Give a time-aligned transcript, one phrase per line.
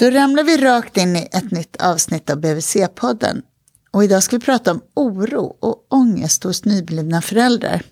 [0.00, 3.42] Då ramlar vi rakt in i ett nytt avsnitt av BVC-podden.
[3.90, 7.82] Och idag ska vi prata om oro och ångest hos nyblivna föräldrar.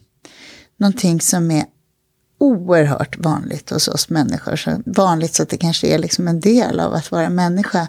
[0.76, 1.64] Någonting som är
[2.40, 4.56] oerhört vanligt hos oss människor.
[4.56, 7.88] Så vanligt så att det kanske är liksom en del av att vara människa.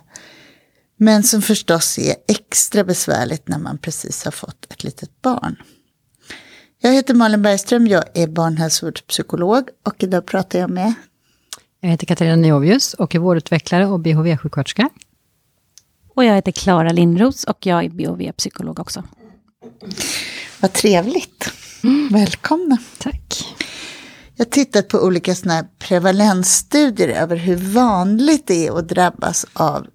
[0.98, 5.56] Men som förstås är extra besvärligt när man precis har fått ett litet barn.
[6.82, 10.94] Jag heter Malin Bergström, jag är barnhälsovårdspsykolog och idag pratar jag med
[11.82, 14.90] jag heter Katarina Niovius och är vårdutvecklare och BHV-sjuksköterska.
[16.16, 19.04] Och jag heter Klara Lindros och jag är BHV-psykolog också.
[20.60, 21.54] Vad trevligt.
[21.84, 22.10] Mm.
[22.12, 22.78] Välkomna.
[22.98, 23.56] Tack.
[24.36, 29.88] Jag har tittat på olika såna prevalensstudier över hur vanligt det är att drabbas av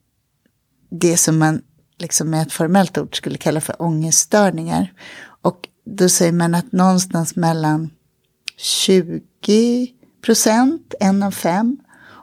[0.91, 1.63] det som man
[1.99, 4.93] liksom med ett formellt ord skulle kalla för ångeststörningar.
[5.43, 7.91] Och då säger man att någonstans mellan
[8.57, 9.89] 20
[10.25, 11.77] procent, en av fem,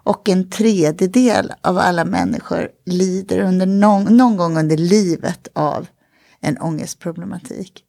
[0.04, 5.88] och en tredjedel av alla människor lider under någon, någon gång under livet av
[6.40, 7.84] en ångestproblematik.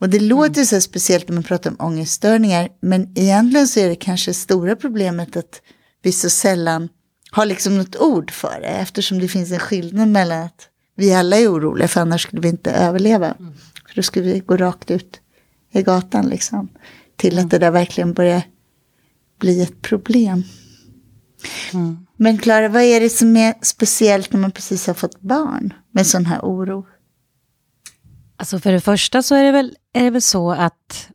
[0.00, 0.66] Och det låter mm.
[0.66, 5.36] så speciellt när man pratar om ångeststörningar, men egentligen så är det kanske stora problemet
[5.36, 5.60] att
[6.02, 6.88] vi så sällan
[7.30, 11.36] har liksom något ord för det, eftersom det finns en skillnad mellan att vi alla
[11.36, 13.26] är oroliga, för annars skulle vi inte överleva.
[13.26, 13.52] Mm.
[13.88, 15.20] För då skulle vi gå rakt ut
[15.72, 16.68] i gatan liksom,
[17.16, 17.44] till mm.
[17.44, 18.42] att det där verkligen börjar
[19.42, 20.44] bli ett problem.
[21.72, 22.06] Mm.
[22.16, 26.06] Men Klara, vad är det som är speciellt när man precis har fått barn med
[26.06, 26.86] sån här oro?
[28.36, 31.08] Alltså för det första så är det väl, är det väl så att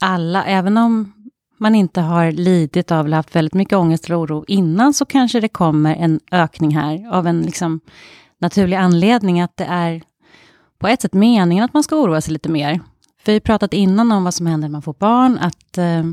[0.00, 1.12] alla, även om
[1.58, 5.40] man inte har lidit av eller haft väldigt mycket ångest eller oro innan, så kanske
[5.40, 7.80] det kommer en ökning här av en liksom
[8.38, 10.02] naturlig anledning att det är
[10.78, 12.80] på ett sätt meningen att man ska oroa sig lite mer.
[13.24, 16.04] För vi har pratat innan om vad som händer när man får barn, att eh,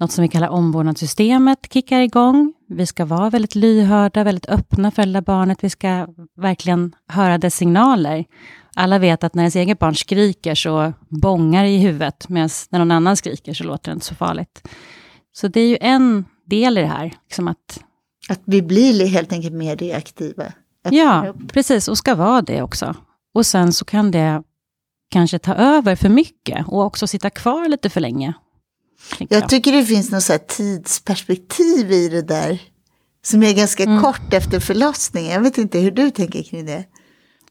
[0.00, 2.52] något som vi kallar omvårdnadssystemet kickar igång.
[2.68, 5.64] Vi ska vara väldigt lyhörda, väldigt öppna för det barnet.
[5.64, 6.06] Vi ska
[6.36, 8.24] verkligen höra dess signaler.
[8.74, 12.78] Alla vet att när ens eget barn skriker så bångar det i huvudet, medan när
[12.78, 14.68] någon annan skriker så låter det inte så farligt.
[15.32, 17.14] Så det är ju en del i det här.
[17.24, 17.84] Liksom att,
[18.28, 20.44] att vi blir helt enkelt mer reaktiva.
[20.90, 22.94] Ja, precis, och ska vara det också.
[23.34, 24.42] Och sen så kan det
[25.10, 28.34] kanske ta över för mycket och också sitta kvar lite för länge.
[29.28, 32.58] Jag tycker det finns något så tidsperspektiv i det där.
[33.22, 34.02] Som är ganska mm.
[34.02, 35.32] kort efter förlossningen.
[35.32, 36.84] Jag vet inte hur du tänker kring det.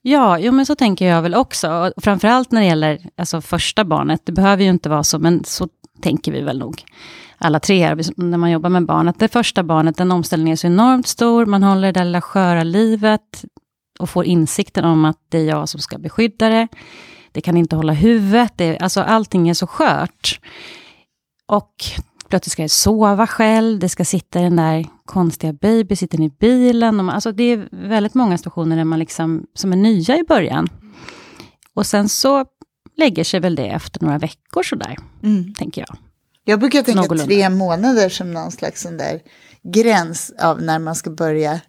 [0.01, 1.93] Ja, jo, men så tänker jag väl också.
[1.97, 4.21] Framförallt när det gäller alltså, första barnet.
[4.25, 5.67] Det behöver ju inte vara så, men så
[6.01, 6.83] tänker vi väl nog.
[7.37, 9.07] Alla tre här, när man jobbar med barn.
[9.07, 11.45] Att det första barnet, den omställningen är så enormt stor.
[11.45, 13.45] Man håller det där lilla sköra livet.
[13.99, 16.67] Och får insikten om att det är jag som ska beskydda det.
[17.31, 18.53] Det kan inte hålla huvudet.
[18.55, 20.39] Det, alltså allting är så skört.
[21.49, 21.83] Och
[22.29, 26.99] plötsligt ska jag sova själv, det ska sitta den där konstiga babysitten i bilen.
[26.99, 30.67] Och alltså det är väldigt många situationer där man liksom, som är nya i början.
[31.73, 32.45] Och sen så
[32.97, 35.53] lägger sig väl det efter några veckor sådär, mm.
[35.53, 35.97] tänker jag.
[36.43, 37.25] Jag brukar tänka Någorlunda.
[37.25, 39.19] tre månader som någon slags sån där
[39.63, 41.59] gräns av när man ska börja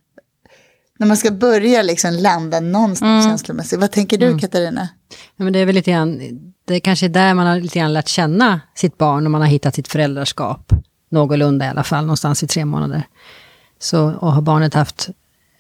[0.99, 3.31] när man ska börja liksom landa någonstans mm.
[3.31, 3.81] känslomässigt.
[3.81, 4.39] Vad tänker du mm.
[4.39, 4.89] Katarina?
[5.37, 6.21] Ja, men det är väl lite grann,
[6.65, 9.41] det är kanske är där man har lite grann lärt känna sitt barn och man
[9.41, 10.73] har hittat sitt föräldraskap.
[11.09, 13.03] Någorlunda i alla fall, någonstans i tre månader.
[13.79, 15.09] Så, och har barnet haft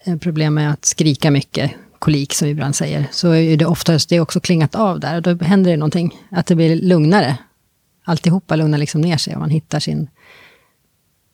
[0.05, 4.09] eh, problem med att skrika mycket, kolik som vi ibland säger, så är det oftast
[4.09, 6.16] det också klingat av där och då händer det någonting.
[6.31, 7.37] Att det blir lugnare.
[8.05, 10.09] Alltihopa lugnar liksom ner sig och man hittar sin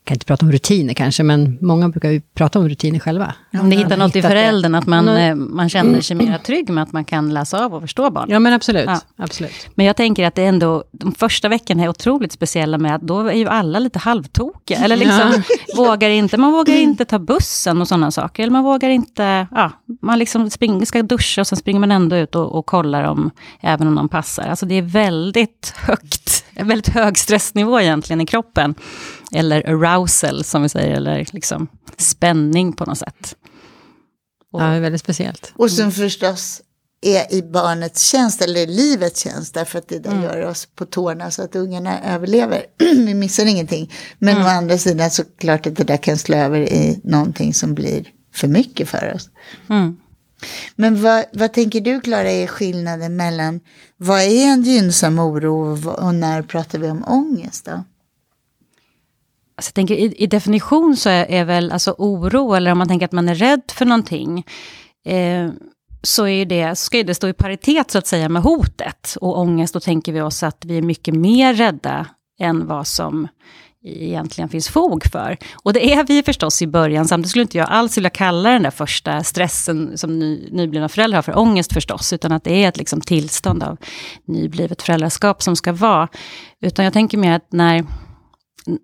[0.06, 3.34] kan inte prata om rutiner kanske, men många brukar ju prata om rutiner själva.
[3.61, 5.56] Om ni hittar något i föräldern, att man, mm.
[5.56, 8.27] man känner sig mer trygg med att man kan läsa av och förstå barn.
[8.31, 8.87] Ja, men absolut.
[8.87, 9.00] Ja.
[9.17, 9.69] absolut.
[9.75, 13.03] Men jag tänker att det är ändå, de första veckorna är otroligt speciella med att
[13.03, 14.78] då är ju alla lite halvtokiga.
[14.78, 15.77] Eller liksom, ja.
[15.77, 18.43] vågar inte, man vågar inte ta bussen och sådana saker.
[18.43, 22.17] Eller man vågar inte, ja, man liksom spring, ska duscha och sen springer man ändå
[22.17, 23.31] ut och, och kollar om,
[23.61, 24.49] även om någon passar.
[24.49, 28.75] Alltså det är väldigt högt, väldigt hög stressnivå egentligen i kroppen
[29.32, 31.69] eller arousal som vi säger, eller liksom
[31.99, 33.37] spänning på något sätt.
[34.53, 35.53] Och, ja, det är väldigt speciellt.
[35.56, 36.62] Och som förstås
[37.00, 40.23] är i barnets tjänst eller i livets tjänst därför att det där mm.
[40.23, 42.62] gör oss på tårna så att ungarna överlever.
[42.79, 43.93] vi missar ingenting.
[44.19, 44.47] Men mm.
[44.47, 48.09] å andra sidan så klart att det där kan slå över i någonting som blir
[48.35, 49.31] för mycket för oss.
[49.70, 49.97] Mm.
[50.77, 53.61] Men vad, vad tänker du Klara är skillnaden mellan
[53.97, 57.85] vad är en gynnsam oro och, när pratar vi om ångest då?
[59.56, 62.88] Alltså jag tänker, i, i, definition så är, är, väl alltså oro, eller om man
[62.88, 64.47] tänker att man är rädd för någonting,
[65.05, 65.50] eh,
[66.03, 69.17] så är det, ska det stå i paritet så att säga med hotet.
[69.21, 72.06] Och ångest, då tänker vi oss att vi är mycket mer rädda
[72.41, 73.29] än vad som
[73.87, 75.37] egentligen finns fog för.
[75.62, 78.62] Och det är vi förstås i början, samtidigt skulle inte jag alls vilja kalla den
[78.62, 82.69] där första stressen som ny, nyblivna föräldrar har för ångest förstås, utan att det är
[82.69, 83.77] ett liksom tillstånd av
[84.25, 86.09] nyblivet föräldraskap som ska vara.
[86.61, 87.85] Utan jag tänker mer att när,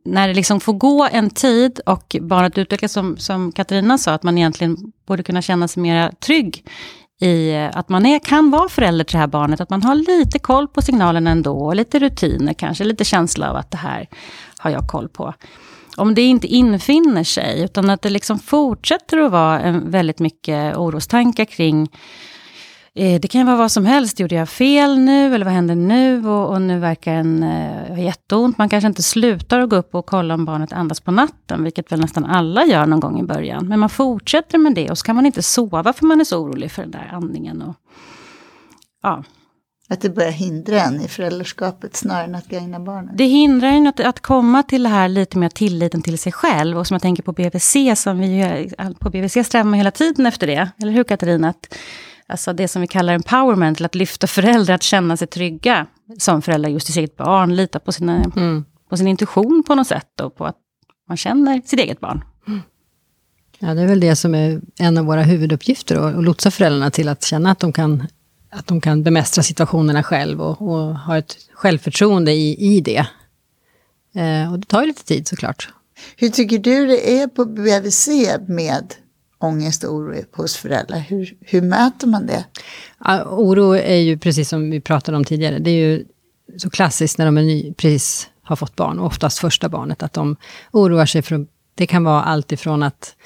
[0.05, 4.23] när det liksom får gå en tid och barnet utvecklas som, som Katarina sa, att
[4.23, 4.77] man egentligen
[5.07, 6.65] borde kunna känna sig mer trygg
[7.23, 9.95] i eh, att man är, kan vara förälder till det här barnet, att man har
[9.95, 14.09] lite koll på signalerna ändå, lite rutiner kanske, lite känsla av att det här
[14.63, 15.35] har jag koll på.
[15.97, 20.77] Om det inte infinner sig, utan att det liksom fortsätter att vara en väldigt mycket
[20.77, 21.89] orostankar kring
[22.95, 24.21] eh, det kan vara vad som helst.
[24.21, 25.35] Gjorde jag fel nu?
[25.35, 26.29] Eller vad händer nu?
[26.29, 28.59] Och, och nu verkar den eh, ha jätteont.
[28.59, 31.65] Man kanske inte slutar att gå upp och kolla om barnet andas på natten.
[31.65, 33.69] Vilket väl nästan alla gör någon gång i början.
[33.69, 34.91] Men man fortsätter med det.
[34.91, 37.63] Och så kan man inte sova för man är så orolig för den där andningen.
[37.63, 37.75] Och,
[39.03, 39.25] ja.
[39.93, 43.19] Att det börjar hindra en i föräldraskapet snarare än att gagna barnet.
[43.19, 46.79] Det hindrar en att, att komma till det här lite mer tilliten till sig själv.
[46.79, 50.47] Och som jag tänker på BVC, som vi, på BVC strävar man hela tiden efter
[50.47, 50.71] det.
[50.83, 51.49] Eller hur Katarina?
[51.49, 51.75] Att,
[52.27, 55.87] Alltså det som vi kallar empowerment, att lyfta föräldrar att känna sig trygga
[56.19, 58.65] som föräldrar just i sitt barn, lita på, sina, mm.
[58.91, 60.57] på sin intuition på något sätt och på att
[61.09, 62.25] man känner sitt eget barn.
[63.59, 67.09] Ja, det är väl det som är en av våra huvuduppgifter, att lotsa föräldrarna till
[67.09, 68.07] att känna att de kan,
[68.53, 73.07] att de kan bemästra situationerna själv och, och ha ett självförtroende i, i det.
[74.15, 75.69] Eh, och det tar ju lite tid såklart.
[76.17, 78.09] Hur tycker du det är på BVC
[78.49, 78.95] med
[79.39, 80.99] ångest och oro hos föräldrar.
[80.99, 82.45] Hur, hur möter man det?
[83.05, 85.59] Ja, oro är ju precis som vi pratade om tidigare.
[85.59, 86.05] Det är ju
[86.57, 90.13] så klassiskt när de är ny, precis har fått barn, och oftast första barnet, att
[90.13, 90.37] de
[90.71, 91.47] oroar sig för...
[91.75, 93.17] Det kan vara allt ifrån att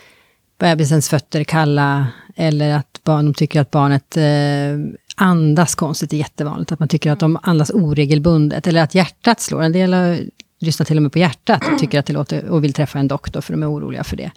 [0.59, 2.07] bebisens fötter är kalla,
[2.37, 6.73] eller att barn, de tycker att barnet eh, andas konstigt, är jättevanligt.
[6.73, 9.63] Att man tycker att de andas oregelbundet, eller att hjärtat slår.
[9.63, 9.95] En del
[10.61, 13.09] lyssnar till och med på hjärtat och tycker att det låter, och vill träffa en
[13.09, 14.31] doktor, för de är oroliga för det.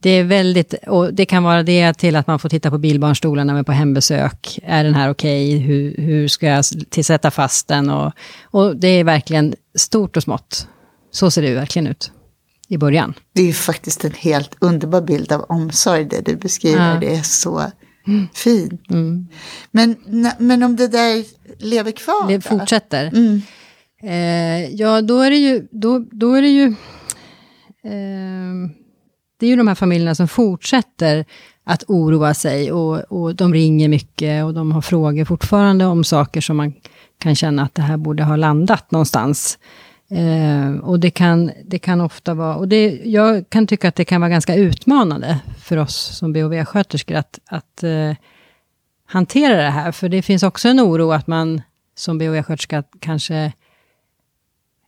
[0.00, 3.54] Det är väldigt, och det kan vara det till att man får titta på bilbarnstolarna
[3.54, 4.58] med på hembesök.
[4.62, 5.56] Är den här okej?
[5.56, 5.66] Okay?
[5.66, 7.90] Hur, hur ska jag tillsätta fast den?
[7.90, 10.68] Och, och det är verkligen stort och smått.
[11.10, 12.12] Så ser det verkligen ut
[12.68, 13.14] i början.
[13.34, 16.94] Det är ju faktiskt en helt underbar bild av omsorg det du beskriver.
[16.94, 17.00] Ja.
[17.00, 17.64] Det är så
[18.08, 18.28] mm.
[18.34, 18.90] fint.
[18.90, 19.28] Mm.
[19.70, 19.96] Men,
[20.38, 21.24] men om det där
[21.58, 22.28] lever kvar?
[22.28, 23.06] Det fortsätter.
[23.06, 23.42] Mm.
[24.02, 25.68] Eh, ja, då är det ju...
[25.70, 26.64] Då, då är det ju
[27.84, 28.70] eh,
[29.40, 31.24] det är ju de här familjerna som fortsätter
[31.64, 36.40] att oroa sig och, och de ringer mycket och de har frågor fortfarande om saker
[36.40, 36.72] som man
[37.18, 39.58] kan känna att det här borde ha landat någonstans.
[40.10, 44.04] Eh, och det kan, det kan ofta vara, och det, jag kan tycka att det
[44.04, 48.12] kan vara ganska utmanande för oss som BHV-sköterskor att, att eh,
[49.06, 49.92] hantera det här.
[49.92, 51.62] För det finns också en oro att man
[51.94, 53.52] som BHV-sköterska kanske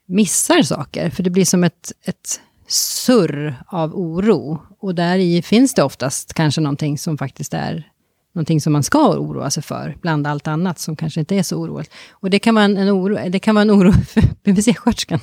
[0.07, 1.11] missar saker.
[1.11, 4.63] För det blir som ett, ett surr av oro.
[4.79, 7.91] Och där i finns det oftast kanske någonting som faktiskt är
[8.33, 11.57] någonting som man ska oroa sig för, bland allt annat som kanske inte är så
[11.57, 11.91] oroligt.
[12.11, 15.21] Och det kan vara en, en oro, det kan vara en oro för BVC-sköterskan,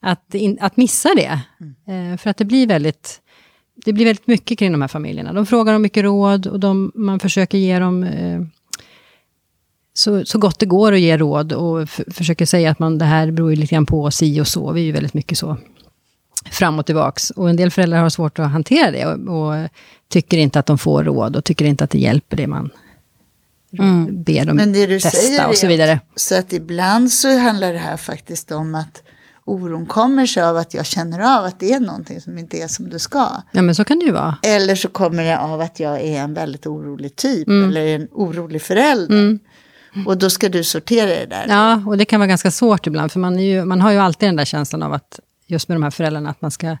[0.00, 1.40] att, att missa det.
[1.60, 2.12] Mm.
[2.12, 3.20] Eh, för att det blir väldigt
[3.84, 5.32] det blir väldigt mycket kring de här familjerna.
[5.32, 8.40] De frågar om mycket råd och de, man försöker ge dem eh,
[9.94, 13.30] så, så gott det går att ge råd och försöker säga att man, det här
[13.30, 14.72] beror ju lite grann på si och så.
[14.72, 15.56] Vi är ju väldigt mycket så
[16.50, 17.30] fram och tillbaks.
[17.30, 19.68] Och en del föräldrar har svårt att hantera det och, och
[20.14, 22.70] tycker inte att de får råd och tycker inte att det hjälper det man
[23.78, 24.22] mm.
[24.22, 26.00] ber dem Men det du testa säger och så vidare.
[26.16, 29.02] så att ibland så handlar det här faktiskt om att
[29.44, 32.68] oron kommer sig av att jag känner av att det är någonting som inte är
[32.68, 33.28] som det ska.
[33.52, 34.36] Ja men så kan det ju vara.
[34.42, 37.68] Eller så kommer det av att jag är en väldigt orolig typ mm.
[37.68, 39.14] eller en orolig förälder.
[39.14, 39.40] Mm.
[40.06, 41.46] Och då ska du sortera det där.
[41.48, 43.12] Ja, och det kan vara ganska svårt ibland.
[43.12, 45.82] För man, ju, man har ju alltid den där känslan av att just med de
[45.82, 46.76] här föräldrarna, att man ska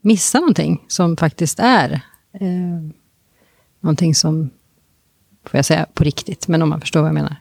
[0.00, 2.48] missa någonting som faktiskt är eh,
[3.80, 4.50] någonting som,
[5.44, 7.36] får jag säga, på riktigt, men om man förstår vad jag menar.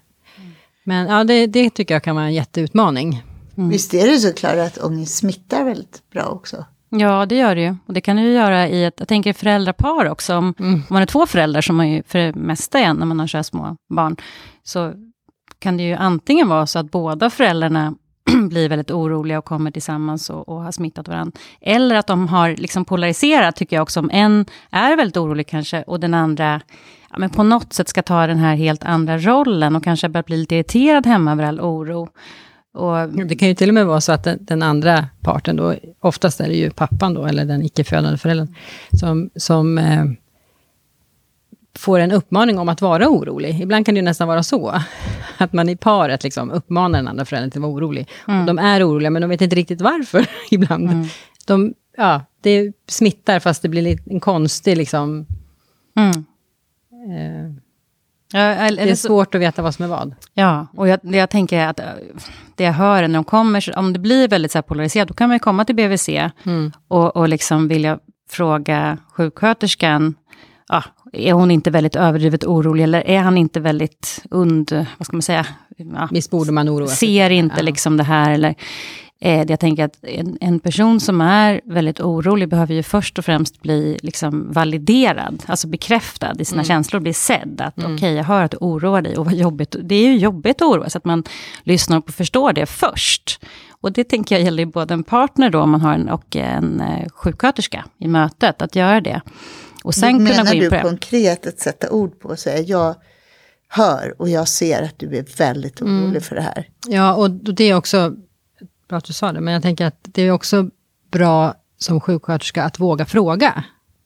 [0.84, 3.24] Men ja, det, det tycker jag kan vara en jätteutmaning.
[3.58, 3.70] Mm.
[3.70, 6.66] Visst är det såklart att ångest smittar väldigt bra också?
[6.90, 7.76] Ja, det gör det ju.
[7.86, 10.36] Och det kan det ju göra i ett, jag tänker föräldrapar också.
[10.36, 10.74] Om, mm.
[10.74, 13.28] om man är två föräldrar, som man ju för det mesta är när man har
[13.28, 14.16] så här små barn,
[14.64, 14.94] så
[15.60, 17.96] kan det ju antingen vara så att båda föräldrarna
[18.50, 21.40] blir väldigt oroliga och kommer tillsammans och, och har smittat varandra.
[21.62, 24.00] Eller att de har liksom polariserat, tycker jag också.
[24.00, 26.62] Om en är väldigt orolig kanske och den andra
[27.12, 30.24] ja, men på något sätt ska ta den här helt andra rollen och kanske börjar
[30.24, 32.10] bli lite irriterad hemma över all oro.
[32.74, 35.76] Och, det kan ju till och med vara så att den, den, andra parten, då,
[36.00, 38.56] oftast är det ju pappan då, eller den icke-födande föräldern,
[38.92, 40.06] som, som eh,
[41.78, 43.62] får en uppmaning om att vara orolig.
[43.62, 44.82] Ibland kan det nästan vara så,
[45.38, 48.10] att man i paret liksom uppmanar den andra föräldern till att vara orolig.
[48.28, 48.46] Mm.
[48.46, 50.90] de är oroliga, men de vet inte riktigt varför ibland.
[50.90, 51.08] Mm.
[51.48, 55.26] de, ja, det smittar fast det blir en konstig liksom...
[55.96, 56.26] Mm.
[56.92, 57.52] Eh,
[58.34, 60.16] Ja, eller, det är svårt att veta vad som är vad.
[60.34, 61.86] Ja, och jag, det jag tänker att eh,
[62.56, 65.30] det jag hör är när de kommer, om det blir väldigt så polariserat, då kan
[65.30, 66.10] man komma till BVC
[66.46, 66.72] Mm.
[66.88, 70.16] och, och liksom vilja fråga sjuksköterskan,
[70.68, 70.84] ja,
[71.14, 75.22] är hon inte väldigt överdrivet orolig eller är han inte väldigt und, vad ska man
[75.22, 75.46] säga,
[75.78, 76.98] ja, Visst borde man oroa sig.
[76.98, 77.64] ser inte Ja.
[77.64, 78.56] liksom det här eller
[79.22, 83.26] eh, jag tänker att en, en person som är väldigt orolig behöver ju först och
[83.26, 87.62] främst bli liksom validerad, alltså bekräftad i sina känslor, bli sedd.
[87.62, 89.76] Att okej, jag hör att du oroar dig och vad jobbigt.
[89.84, 91.24] Det är ju jobbigt att oroa sig, att man
[91.64, 93.40] lyssnar och förstår det först.
[93.82, 96.36] Och det tänker jag gäller ju både en partner då, om man har en, och
[96.36, 99.22] en eh, sjuksköterska i mötet, att göra det.
[99.88, 100.82] Och sen kunna Menar gå in du på det.
[100.82, 102.96] konkret att sätta ord på och säga jag
[103.70, 106.22] hör och jag ser att du är väldigt orolig Mm.
[106.22, 106.68] för det här.
[106.88, 108.14] Ja, och det är också,
[108.90, 110.70] bra att du sa det, men jag tänker att det är också
[111.12, 113.64] bra som sjuksköterska att våga fråga.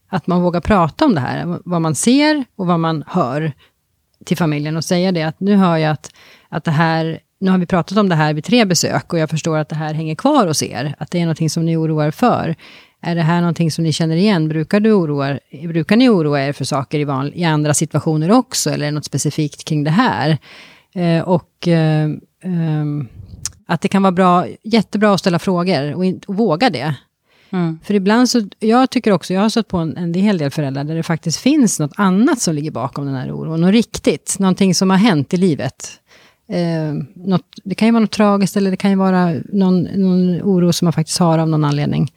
[0.09, 3.53] Att man vågar prata om det här, vad man ser och vad man hör
[4.25, 6.11] till familjen och säga det att nu hör jag att,
[6.49, 9.29] att det här, nu har vi pratat om det här vid tre besök och jag
[9.29, 12.11] förstår att det här hänger kvar hos er, att det är någonting som ni oroar
[12.11, 12.55] för.
[13.01, 14.47] Är det här någonting som ni känner igen?
[14.47, 18.69] Brukar, du oroa, brukar ni oroa er för saker i, van, i andra situationer också,
[18.69, 20.37] eller är det något specifikt kring det här?
[20.93, 22.09] Eh, och eh,
[22.43, 23.07] ehm,
[23.65, 26.95] att det kan vara bra, jättebra att ställa frågor och, in, och våga det.
[27.51, 27.79] Mm.
[27.83, 30.83] För ibland så, jag tycker också, jag har stött på en, en hel del föräldrar
[30.83, 33.61] där det faktiskt finns något annat som ligger bakom den här oron.
[33.61, 35.99] Något riktigt, någonting som har hänt i livet.
[36.49, 40.41] Eh, något, det kan ju vara något tragiskt eller det kan ju vara någon, någon
[40.41, 42.11] oro som man faktiskt har av någon anledning.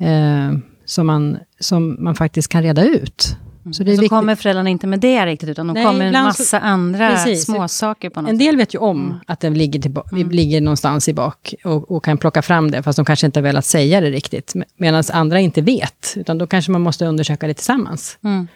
[0.00, 0.52] Eh,
[0.84, 3.36] som, man, som man faktiskt kan reda ut.
[3.72, 4.10] Så det är Så viktigt.
[4.10, 6.60] kommer föräldrarna inte med det riktigt, utan de Nej, kommer med en ibland så- massa
[6.60, 7.44] andra Precis.
[7.44, 11.08] småsaker på något En del vet ju om att den ligger, tillba- vi ligger någonstans
[11.08, 14.00] i bak och, och kan plocka fram det, fast de kanske inte har velat säga
[14.00, 14.52] det riktigt.
[14.76, 18.18] Medan andra inte vet, utan då kanske man måste undersöka det tillsammans.
[18.24, 18.48] Mm.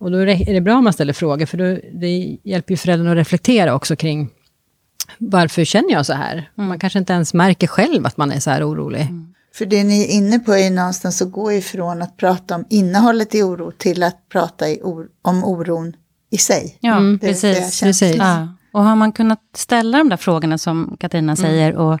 [0.00, 2.72] Och då är det- är det bra om man ställer frågor, för då, det hjälper
[2.72, 4.28] ju föräldrarna att reflektera också kring
[5.18, 6.50] varför känner jag så här?
[6.54, 9.06] Man kanske inte ens märker själv att man är så här orolig.
[9.60, 12.64] För det ni är inne på är ju någonstans att gå ifrån att prata om
[12.70, 15.92] innehållet i oro till att prata i or- om oron
[16.30, 16.78] i sig.
[16.80, 17.56] Ja, Mm, Det precis.
[17.56, 17.88] känslan.
[17.88, 18.16] precis.
[18.16, 18.48] Ja.
[18.72, 21.98] Och har man kunnat ställa de där frågorna som Katarina säger, och,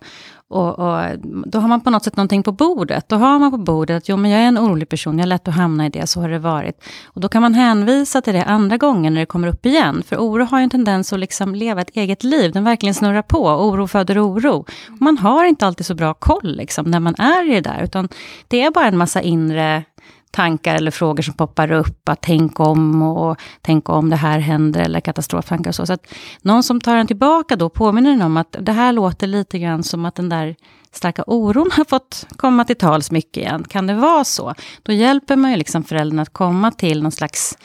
[0.50, 3.08] och, och då har man på något sätt någonting på bordet.
[3.08, 5.28] Då har man på bordet att jo, men jag är en orolig person, jag är
[5.28, 6.84] lätt att hamna i det, så har det varit.
[7.06, 10.02] Och då kan man hänvisa till det andra gånger när det kommer upp igen.
[10.06, 13.22] För oro har ju en tendens att liksom leva ett eget liv, den verkligen snurrar
[13.22, 13.48] på.
[13.48, 14.54] Oro föder oro.
[14.88, 17.82] Och man har inte alltid så bra koll liksom, när man är i det där,
[17.82, 18.08] utan
[18.48, 19.84] det är bara en massa inre
[20.30, 22.08] tankar eller frågor som poppar upp.
[22.08, 25.86] Att tänk om och tänk om det här händer eller katastroftankar och så.
[25.86, 26.06] Så att
[26.42, 29.82] någon som tar en tillbaka då påminner den om att det här låter lite grann
[29.82, 30.56] som att den där
[30.92, 33.64] starka oron har fått komma till tals mycket igen.
[33.68, 34.54] Kan det vara så?
[34.82, 37.58] Då hjälper man ju liksom föräldern att komma till någon slags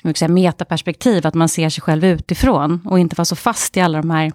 [0.00, 3.76] som jag säga, metaperspektiv, att man ser sig själv utifrån och inte vara så fast
[3.76, 4.32] i alla de här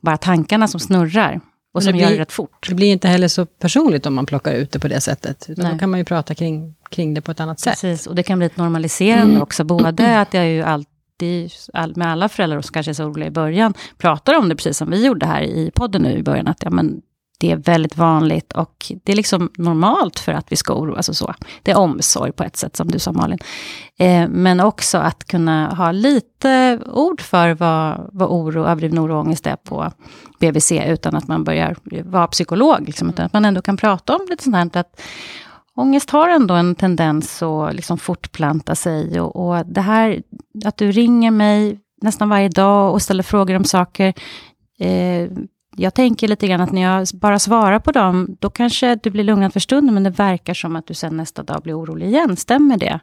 [0.00, 1.40] bara tankarna som snurrar
[1.74, 2.66] och som det gör blir- det rätt fort.
[2.68, 5.46] Det blir inte heller så personligt om man plockar ut det på det sättet.
[5.48, 5.72] Utan Nej.
[5.72, 7.72] då kan man ju prata kring, kring det på ett annat sätt.
[7.72, 9.64] Precis, och det kan bli ett normaliserande också.
[9.64, 13.30] Både att jag ju alltid, all, med alla föräldrar som kanske är så oroliga i
[13.30, 16.62] början, pratar om det precis som vi gjorde här i podden nu i början, att
[16.62, 17.00] ja, men
[17.40, 21.04] det är väldigt vanligt och det är liksom normalt för att vi ska oroa och
[21.16, 21.34] så.
[21.62, 23.38] Det är omsorg på ett sätt, som du sa Malin.
[23.98, 29.20] Eh, men också att kunna ha lite ord för vad, vad oro, överdriven oro och
[29.20, 29.92] ångest är på
[30.38, 32.86] BVC, utan att man börjar vara psykolog.
[32.86, 35.00] Liksom, utan att man ändå kan prata om lite sånt här, att
[35.78, 39.20] Ångest har ändå en tendens att liksom fortplanta sig.
[39.20, 40.22] Och, och det här
[40.64, 44.14] att du ringer mig nästan varje dag och ställer frågor om saker.
[44.78, 45.28] Eh,
[45.78, 49.24] jag tänker lite grann att när jag bara svarar på dem, då kanske du blir
[49.24, 52.36] lugnad för stunden, men det verkar som att du sen nästa dag blir orolig igen.
[52.36, 53.00] Stämmer det?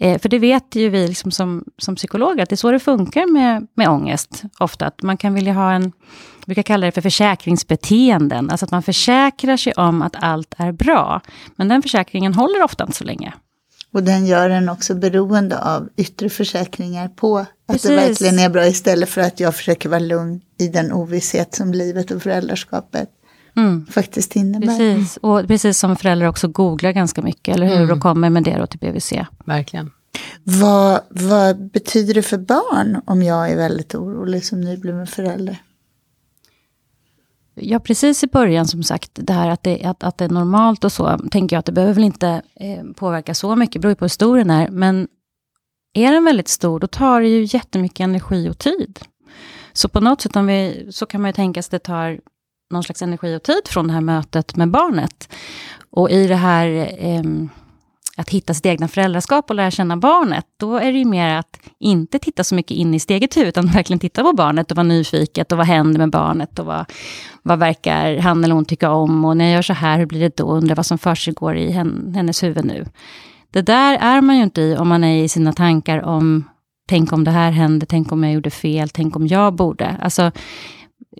[0.00, 2.78] Eh, för det vet ju vi liksom som, som psykologer, att det är så det
[2.78, 4.42] funkar med, med ångest.
[4.58, 8.50] Ofta att man kan vilja ha en, vi brukar kalla det för försäkringsbeteenden.
[8.50, 11.20] Alltså att man försäkrar sig om att allt är bra.
[11.56, 13.32] Men den försäkringen håller ofta inte så länge.
[13.92, 17.90] Och den gör en också beroende av yttre försäkringar på att Precis.
[17.90, 21.72] det verkligen är bra istället för att jag försöker vara lugn i den ovisshet som
[21.72, 23.08] livet och föräldraskapet
[23.56, 23.86] Mm.
[23.86, 24.66] faktiskt innebär.
[24.66, 27.92] Precis, och precis som föräldrar också googlar ganska mycket, eller hur?
[27.92, 29.12] Och kommer med det då till BVC.
[29.44, 29.90] Verkligen.
[30.44, 35.56] Vad, vad betyder det för barn om jag är väldigt orolig som nybliven förälder?
[37.62, 40.84] Ja, precis i början som sagt, det här att det, att, att det är normalt
[40.84, 43.90] och så, tänker jag att det behöver väl inte eh, påverka så mycket, det beror
[43.90, 44.68] ju på hur stor den är.
[44.68, 45.08] Men
[45.94, 48.98] är den väldigt stor, då tar det ju jättemycket energi och tid.
[49.72, 52.20] Så på något sätt om vi, så kan man ju tänka sig att det tar
[52.70, 55.28] någon slags energi och tid från det här mötet med barnet.
[55.90, 57.22] Och i det här eh,
[58.20, 61.58] att hitta sitt egna föräldraskap och lära känna barnet, då är det ju mer att
[61.78, 64.76] inte titta så mycket in i sitt eget huvud, utan verkligen titta på barnet och
[64.76, 66.84] vara nyfiket och vad händer med barnet och vad,
[67.42, 70.20] vad verkar han eller hon tycka om och när jag gör så här, hur blir
[70.20, 70.52] det då?
[70.52, 71.70] Undrar vad som försiggår i
[72.14, 72.86] hennes huvud nu.
[73.50, 76.44] Det där är man ju inte i om man är i sina tankar om
[76.88, 79.96] tänk om det här hände, tänk om jag gjorde fel, tänk om jag borde.
[80.00, 80.32] Alltså,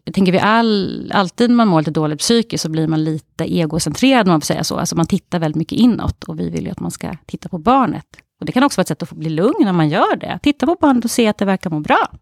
[0.05, 3.45] jag tänker vi all, alltid när man mår lite dåligt psykiskt så blir man lite
[3.45, 4.77] egocentrerad om man får säga så.
[4.77, 7.59] Alltså man tittar väldigt mycket inåt och vi vill ju att man ska titta på
[7.59, 8.07] barnet.
[8.41, 10.39] Och det kan också vara ett sätt att få bli lugn när man gör det.
[10.43, 12.13] Titta på barnet och se att det verkar må bra.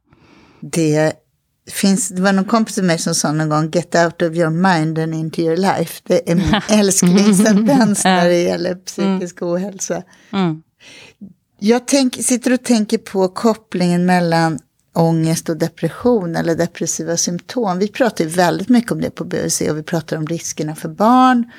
[0.60, 1.12] Det
[1.70, 4.50] finns, det var någon kompis till mig som sa någon gång, get out of your
[4.50, 6.00] mind and into your life.
[6.02, 9.54] Det är min älsklingssentens när det gäller psykisk mm.
[9.54, 10.02] ohälsa.
[10.32, 10.62] Mm.
[11.58, 14.58] Jag tänk, sitter och tänker på kopplingen mellan
[14.98, 17.78] ångest och depression eller depressiva symptom.
[17.78, 21.50] Vi pratar väldigt mycket om det på BUC och vi pratar om riskerna för barn.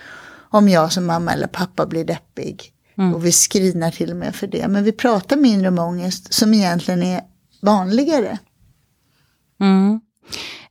[0.49, 2.73] Om jag som mamma eller pappa blir deppig.
[2.97, 3.15] Mm.
[3.15, 4.67] Och vi skrinar till och med för det.
[4.67, 7.21] Men vi pratar mindre om ångest som egentligen är
[7.61, 8.37] vanligare.
[9.59, 10.01] Mm.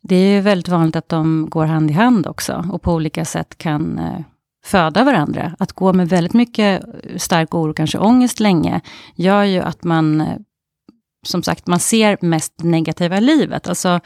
[0.02, 3.24] Det är ju väldigt vanligt att de går hand i hand också och på olika
[3.24, 4.20] sätt kan eh,
[4.64, 5.56] föda varandra.
[5.58, 6.82] Att gå med väldigt mycket
[7.16, 8.80] stark oro, kanske ångest länge,
[9.14, 10.36] gör ju att man eh,
[11.26, 13.68] som sagt, man ser mest negativa i livet.
[13.68, 14.00] Alltså,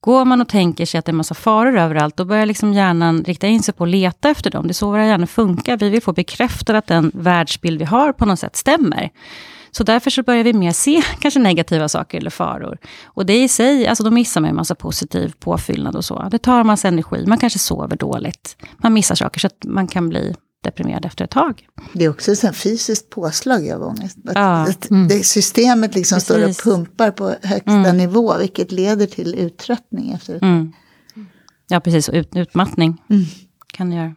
[0.00, 3.24] går man och tänker sig att det är massa faror överallt, då börjar liksom hjärnan
[3.24, 4.66] rikta in sig på att leta efter dem.
[4.66, 5.76] Det är så våra hjärnor funkar.
[5.76, 9.10] Vi vill få bekräftat att den världsbild vi har på något sätt stämmer.
[9.70, 12.78] Så därför så börjar vi mer se kanske negativa saker eller faror.
[13.04, 16.28] Och det i sig, alltså då missar man en massa positiv påfyllnad och så.
[16.30, 18.56] Det tar en massa energi, man kanske sover dåligt.
[18.76, 21.68] Man missar saker så att man kan bli deprimerad efter ett tag.
[21.92, 24.18] Det är också ett fysiskt påslag av ångest.
[24.26, 24.62] Att, ja.
[24.62, 25.08] att mm.
[25.08, 26.24] det systemet liksom Precis.
[26.24, 27.96] står och pumpar på högsta mm.
[27.96, 30.72] nivå, vilket leder till uttröttning efter ett mm.
[31.68, 32.08] Ja, precis.
[32.08, 33.24] Och ut, utmattning mm.
[33.72, 34.14] kan det göra.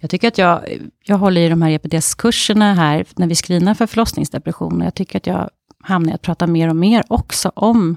[0.00, 0.60] Jag tycker att jag,
[1.04, 4.80] jag håller i de här EPDS-kurserna här, när vi screenar för förlossningsdepression.
[4.80, 5.50] Jag tycker att jag
[5.82, 7.96] hamnar i att prata mer och mer också om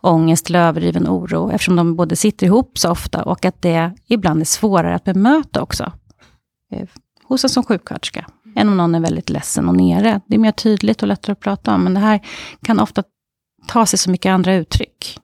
[0.00, 4.40] ångest eller överdriven oro, eftersom de både sitter ihop så ofta och att det ibland
[4.40, 5.92] är svårare att bemöta också.
[6.72, 6.86] Eh,
[7.24, 10.20] hos en som sjuksköterska, än om någon är väldigt ledsen och nere.
[10.26, 12.20] Det är mer tydligt och lättare att prata om, men det här
[12.66, 13.02] kan ofta
[13.66, 15.18] ta sig så mycket andra uttryck.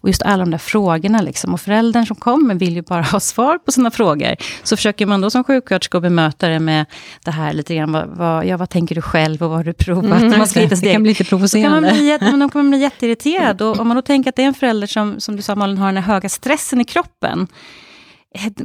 [0.00, 1.54] Och just alla de där frågorna, liksom.
[1.54, 4.36] och föräldern som kommer vill ju bara ha svar på sina frågor.
[4.62, 6.86] Så försöker man då som sjuksköterska bemöta det med
[7.24, 9.72] det här lite grann, vad, vad, ja, vad tänker du själv och vad har du
[9.72, 10.22] provat?
[10.22, 11.80] Mm, man ska det, det kan bli lite provocerande.
[11.80, 13.62] Då kan man bli, då kan man bli jätteirriterad.
[13.62, 15.78] Och om man då tänker att det är en förälder som, som du sa Malin,
[15.78, 17.48] har den här höga stressen i kroppen,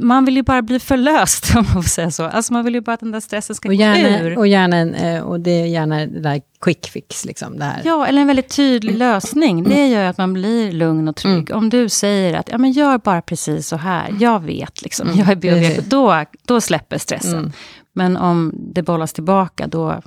[0.00, 2.24] man vill ju bara bli förlöst, om man får säga så.
[2.24, 4.38] Alltså man vill ju bara att den där stressen ska och gärna, gå ur.
[4.38, 7.24] Och, gärna en, eh, och det är gärna det där quick fix.
[7.24, 7.82] Liksom, det här.
[7.84, 9.64] Ja, eller en väldigt tydlig lösning.
[9.64, 11.50] Det gör att man blir lugn och trygg.
[11.50, 11.58] Mm.
[11.58, 15.18] Om du säger att ja, men gör bara precis så här, jag vet, liksom, mm.
[15.18, 17.38] jag är biograf, då, då släpper stressen.
[17.38, 17.52] Mm.
[17.92, 20.02] Men om det bollas tillbaka, då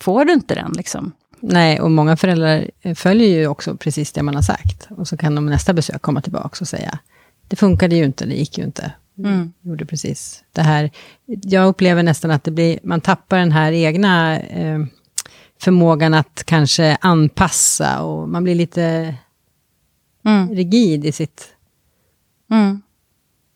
[0.00, 0.72] får du inte den.
[0.76, 1.12] Liksom.
[1.40, 4.88] Nej, och många föräldrar följer ju också precis det man har sagt.
[4.90, 6.98] Och så kan de nästa besök komma tillbaka och säga,
[7.48, 8.92] det funkade ju inte, det gick ju inte.
[9.18, 9.52] Mm.
[9.60, 10.90] Gjorde precis det här.
[11.26, 14.84] Jag upplever nästan att det blir, man tappar den här egna eh,
[15.60, 19.14] förmågan att kanske anpassa och man blir lite
[20.24, 20.54] mm.
[20.54, 21.48] rigid i sitt...
[22.50, 22.82] Mm.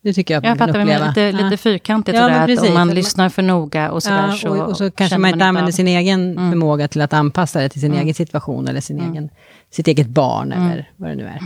[0.03, 1.09] Det tycker jag, jag man kan uppleva.
[1.09, 4.29] Lite, lite fyrkantigt ja, sådär, att om man lyssnar för noga och sådär.
[4.29, 6.51] Ja, så, och, och så kanske man inte använder sin egen mm.
[6.51, 8.03] förmåga till att anpassa det till sin mm.
[8.03, 9.13] egen situation eller sin mm.
[9.13, 9.31] egen,
[9.71, 11.41] sitt eget barn eller vad det nu är.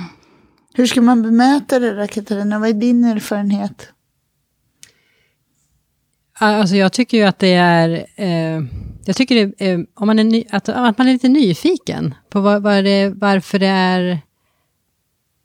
[0.76, 2.58] Hur ska man bemöta det där Katarina?
[2.58, 3.88] Vad är din erfarenhet?
[6.38, 8.06] Alltså jag tycker ju att det är...
[8.16, 8.62] Eh,
[9.04, 12.40] jag tycker det, eh, om man är ny, att, att man är lite nyfiken på
[12.40, 14.20] var, var det, varför det är...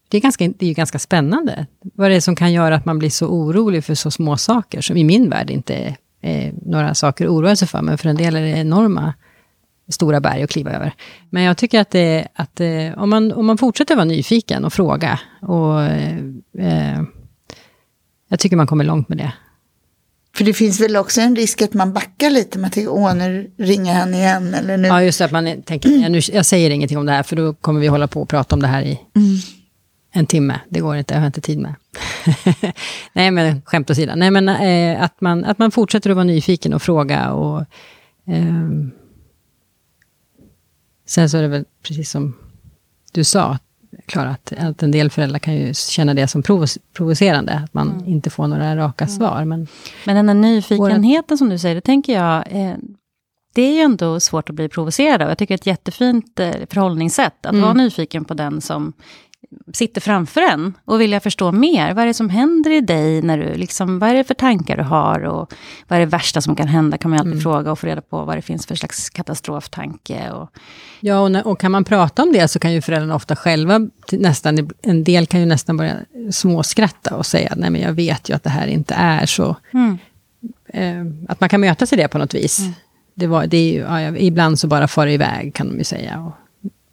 [0.10, 1.66] Det är, ganska, det är ju ganska spännande.
[1.82, 4.82] Vad det är som kan göra att man blir så orolig för så små saker,
[4.82, 8.10] som i min värld inte är, är några saker att oroa sig för, men för
[8.10, 9.14] en del är det enorma
[9.90, 10.94] stora berg att kliva över.
[11.30, 12.62] Men jag tycker att, det, att
[12.98, 17.02] om, man, om man fortsätter vara nyfiken och fråga, och, eh,
[18.30, 19.34] jag tycker man kommer långt med det.
[20.36, 22.60] För det finns väl också en risk att man backar lite.
[22.60, 24.54] Man tänker, åh nu ringer han igen.
[24.54, 24.88] Eller nu.
[24.88, 25.26] Ja, just det.
[25.26, 27.88] Att man tänker, jag, nu, jag säger ingenting om det här, för då kommer vi
[27.88, 29.38] hålla på och prata om det här i mm.
[30.12, 30.60] en timme.
[30.70, 31.76] Det går inte, jag har inte tid med.
[33.14, 34.14] Nej, men skämt åsido.
[34.16, 37.32] Nej, men eh, att, man, att man fortsätter att vara nyfiken och fråga.
[37.32, 37.60] Och,
[38.28, 38.70] eh,
[41.10, 42.38] sen så är det väl precis som
[43.12, 43.58] du sa,
[44.06, 47.92] Klara, att, att en del föräldrar kan ju känna det som provo provocerande, att man
[47.92, 48.08] mm.
[48.08, 49.18] inte får några raka mm.
[49.18, 49.46] svar.
[49.46, 49.68] Men,
[50.06, 51.38] men den här nyfikenheten våra...
[51.38, 52.76] som du säger, det tänker jag, eh,
[53.54, 55.30] det är ju ändå svårt att bli provocerad av.
[55.30, 57.62] Jag tycker det är ett jättefint eh, förhållningssätt, att mm.
[57.62, 58.94] vara nyfiken på den som
[59.74, 61.94] sitter framför en och vill jag förstå mer.
[61.94, 63.22] Vad är det som händer i dig?
[63.22, 65.24] När du, liksom, vad är det för tankar du har?
[65.24, 65.54] Och
[65.88, 66.98] vad är det värsta som kan hända?
[66.98, 67.44] Kan man alltid mm.
[67.44, 70.32] fråga och få reda på vad det finns för slags katastroftanke.
[70.32, 70.50] Och...
[71.00, 73.80] Ja, och, när, och, kan man prata om det så kan ju föräldrarna ofta själva,
[74.12, 75.96] nästan, en del kan ju nästan börja
[76.32, 79.56] småskratta och säga nej men jag vet ju att det här inte är så.
[79.74, 79.98] Mm.
[80.68, 82.60] Eh, att man kan mötas i det på något vis.
[82.60, 82.74] Mm.
[83.16, 85.84] Det var, det är ju, ja, ibland så bara far det iväg kan de ju
[85.84, 86.20] säga.
[86.20, 86.34] Och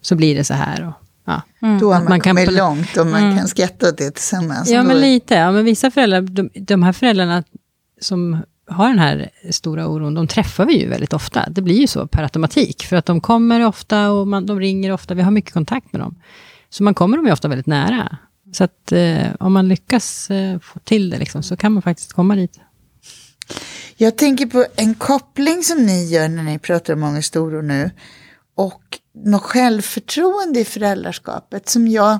[0.01, 0.87] så blir det så här.
[0.87, 1.41] Och, Ja.
[1.61, 1.79] Mm.
[1.79, 2.55] Då har man, man kommit kan...
[2.55, 3.37] långt och man mm.
[3.37, 4.69] kan skratta åt det tillsammans.
[4.69, 5.35] Ja, men lite.
[5.35, 7.43] Ja, men vissa föräldrar, de, de här föräldrarna
[8.01, 8.37] som
[8.69, 11.49] har den här stora oron, de träffar vi ju väldigt ofta.
[11.49, 14.91] Det blir ju så per automatik, för att de kommer ofta och man, de ringer
[14.91, 16.15] ofta, vi har mycket kontakt med dem.
[16.69, 18.17] Så man kommer dem ju ofta väldigt nära.
[18.53, 22.13] Så att eh, om man lyckas eh, få till det, liksom, så kan man faktiskt
[22.13, 22.59] komma dit.
[23.97, 27.61] Jag tänker på en koppling som ni gör när ni pratar om ångest och oro
[27.61, 27.91] nu.
[28.57, 32.19] Och något självförtroende i föräldraskapet som jag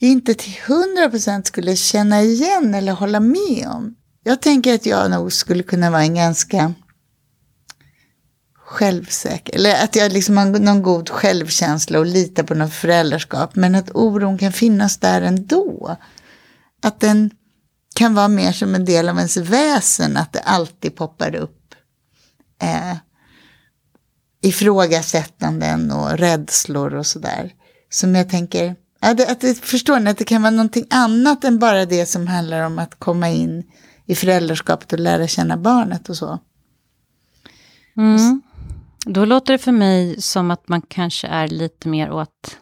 [0.00, 3.94] inte till hundra procent skulle känna igen eller hålla med om.
[4.22, 6.74] Jag tänker att jag nog skulle kunna vara en ganska
[8.54, 13.74] självsäker, eller att jag liksom har någon god självkänsla och litar på något föräldraskap, men
[13.74, 15.96] att oron kan finnas där ändå.
[16.82, 17.30] Att den
[17.94, 21.74] kan vara mer som en del av ens väsen, att det alltid poppar upp
[22.62, 22.96] eh,
[24.46, 27.52] ifrågasättanden och rädslor och sådär.
[27.90, 31.44] Som jag tänker, att det, att det, förstår ni, att det kan vara någonting annat
[31.44, 33.64] än bara det som handlar om att komma in
[34.06, 36.38] i föräldraskapet och lära känna barnet och så.
[37.96, 38.42] Mm.
[39.06, 42.58] Då låter det för mig som att man kanske är lite mer åt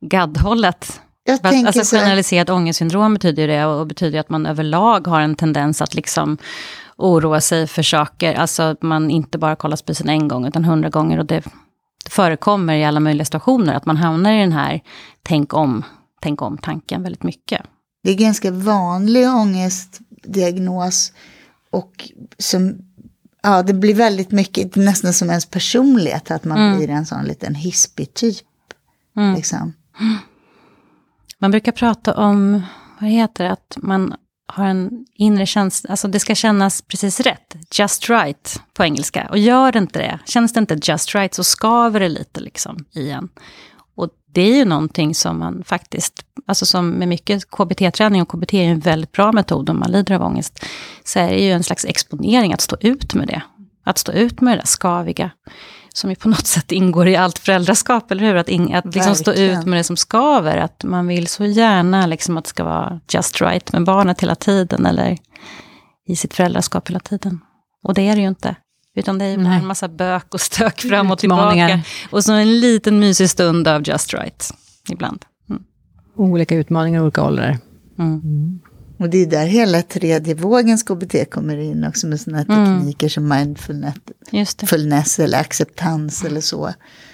[0.00, 1.00] gaddhållet.
[1.24, 5.94] Jag alltså generaliserat ångestsyndrom betyder det och betyder att man överlag har en tendens att
[5.94, 6.38] liksom
[6.96, 8.34] oroa sig för saker.
[8.34, 11.18] Alltså att man inte bara kollar spisen en gång utan hundra gånger.
[11.18, 11.44] Och det,
[12.10, 14.80] förekommer i alla möjliga situationer att man hamnar i den här
[15.22, 15.84] tänk om,
[16.20, 17.62] tänk om tanken väldigt mycket.
[18.02, 21.12] Det är ganska vanlig ångestdiagnos
[21.70, 22.78] och som,
[23.42, 26.76] ja, det blir väldigt mycket, nästan som ens personlighet, att man mm.
[26.76, 28.46] blir en sån liten hispig typ.
[29.16, 29.34] Mm.
[29.34, 29.72] Liksom.
[31.38, 32.62] Man brukar prata om,
[33.00, 34.14] vad heter det, att man
[34.46, 39.28] har en inre känsla, alltså det ska kännas precis rätt, just right på engelska.
[39.30, 42.84] Och gör det inte det, känns det inte just right så skaver det lite liksom
[42.92, 43.28] i en.
[43.96, 48.54] Och det är ju någonting som man faktiskt, alltså som med mycket KBT-träning, och KBT
[48.54, 50.64] är ju en väldigt bra metod om man lider av ångest,
[51.04, 53.42] så är det ju en slags exponering att stå ut med det.
[53.84, 55.30] Att stå ut med det där skaviga
[55.96, 58.34] som ju på något sätt ingår i allt föräldraskap, eller hur?
[58.34, 60.56] Att, in, att liksom stå ut med det som skaver.
[60.56, 64.34] Att man vill så gärna liksom att det ska vara just right med barnet hela
[64.34, 65.18] tiden, eller
[66.06, 67.40] i sitt föräldraskap hela tiden.
[67.82, 68.56] Och det är det ju inte.
[68.96, 71.80] Utan det är bara en massa bök och stök fram och tillbaka.
[72.10, 74.50] Och så en liten mysig stund av just right,
[74.90, 75.24] ibland.
[75.50, 75.62] Mm.
[76.16, 77.58] Olika utmaningar, olika åldrar.
[77.98, 78.20] Mm.
[78.20, 78.60] Mm.
[78.96, 82.78] Och det är där hela tredje vågens KBT kommer in också med sådana mm.
[82.78, 86.72] tekniker som mindfulness eller acceptans eller så.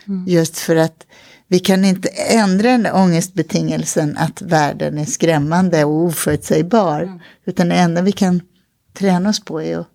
[0.08, 0.24] Mm.
[0.28, 1.06] Just för att
[1.48, 7.00] vi kan inte ändra den ångestbetingelsen att världen är skrämmande och oförutsägbar.
[7.02, 7.18] Mm.
[7.46, 8.40] Utan det enda vi kan
[8.98, 9.86] träna oss på är att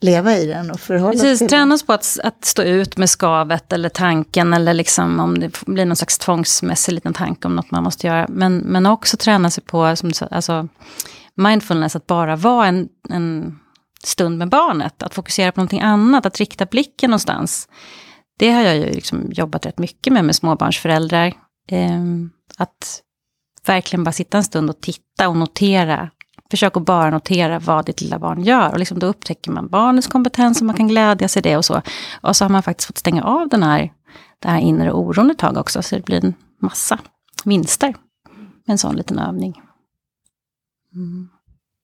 [0.00, 3.10] leva i den och förhålla Precis, till träna oss på att, att stå ut med
[3.10, 7.70] skavet eller tanken eller liksom om det blir någon slags tvångsmässig liten tanke om något
[7.70, 8.26] man måste göra.
[8.28, 10.68] Men, men också träna sig på som sa, alltså,
[11.34, 13.58] mindfulness, att bara vara en, en
[14.02, 15.02] stund med barnet.
[15.02, 17.68] Att fokusera på någonting annat, att rikta blicken någonstans.
[18.38, 21.26] Det har jag ju liksom jobbat rätt mycket med med småbarnsföräldrar.
[21.70, 22.02] Eh,
[22.58, 23.02] att
[23.66, 26.10] verkligen bara sitta en stund och titta och notera
[26.50, 28.72] försök att bara notera vad ditt lilla barn gör.
[28.72, 31.82] Och liksom då upptäcker man barnets kompetens och man kan glädja sig det och så.
[32.20, 33.92] Och så har man faktiskt fått stänga av den här,
[34.38, 35.82] den här inre oron ett tag också.
[35.82, 36.98] Så det blir en massa
[37.44, 37.94] vinster
[38.64, 39.62] med en sån liten övning.
[40.94, 41.28] Mm.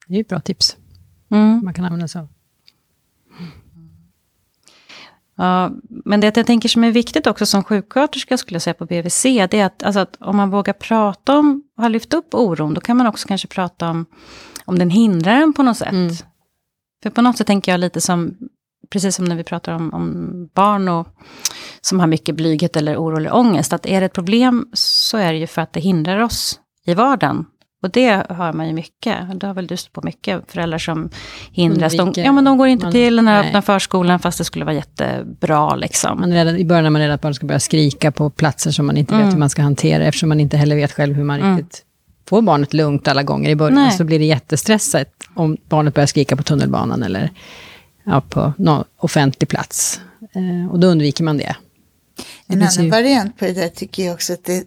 [0.06, 0.76] Det är ju bra tips.
[1.30, 1.64] Mm.
[1.64, 2.28] Man kan använda sig av.
[5.36, 8.86] Ja, men det jag tänker som är viktigt också som sjuksköterska skulle jag säga på
[8.86, 12.74] BVC, det är att, alltså att om man vågar prata om, har lyft upp oron,
[12.74, 14.06] då kan man också kanske prata om
[14.72, 15.92] om den hindrar en på något sätt.
[15.92, 16.14] Mm.
[17.02, 18.34] För på något sätt tänker jag lite som,
[18.90, 21.08] precis som när vi pratar om, om barn och,
[21.80, 25.32] som har mycket blyghet eller oro eller ångest, att är det ett problem så är
[25.32, 27.44] det ju för att det hindrar oss i vardagen.
[27.82, 29.40] Och det hör man ju mycket.
[29.40, 30.52] Det har väl du stött på mycket.
[30.52, 31.10] Föräldrar som
[31.52, 31.96] hindras.
[31.96, 33.48] De, ja, men de går inte man, till den här nej.
[33.48, 35.74] öppna förskolan fast det skulle vara jättebra.
[35.74, 36.20] Liksom.
[36.20, 38.86] Man redan, I början är man rädd att barnet ska börja skrika på platser som
[38.86, 39.26] man inte mm.
[39.26, 40.04] vet hur man ska hantera.
[40.04, 41.56] Eftersom man inte heller vet själv hur man mm.
[41.56, 41.82] riktigt
[42.36, 43.96] får barnet lugnt alla gånger i början, Nej.
[43.96, 47.30] så blir det jättestressat om barnet börjar skrika på tunnelbanan eller
[48.04, 50.00] ja, på någon offentlig plats.
[50.34, 51.56] Eh, och då undviker man det.
[52.46, 54.64] En annan variant på det där tycker jag också att det